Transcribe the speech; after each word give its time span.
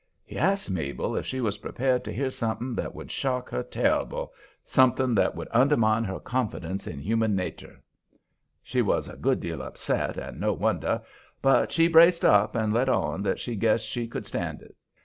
He 0.23 0.35
asked 0.35 0.71
Mabel 0.71 1.15
if 1.15 1.27
she 1.27 1.41
was 1.41 1.59
prepared 1.59 2.03
to 2.05 2.11
hear 2.11 2.31
something 2.31 2.73
that 2.73 2.95
would 2.95 3.11
shock 3.11 3.51
her 3.51 3.61
turrible, 3.61 4.33
something 4.65 5.13
that 5.13 5.35
would 5.35 5.47
undermine 5.51 6.05
her 6.05 6.19
confidence 6.19 6.87
in 6.87 6.97
human 6.99 7.35
natur'. 7.35 7.83
She 8.63 8.81
was 8.81 9.07
a 9.07 9.15
good 9.15 9.39
deal 9.39 9.61
upset, 9.61 10.17
and 10.17 10.39
no 10.39 10.53
wonder, 10.53 11.03
but 11.39 11.71
she 11.71 11.87
braced 11.87 12.25
up 12.25 12.55
and 12.55 12.73
let 12.73 12.89
on 12.89 13.21
that 13.21 13.37
she 13.39 13.55
guessed 13.55 13.85
she 13.85 14.07
could 14.07 14.25
stand 14.25 14.63
it. 14.63 14.75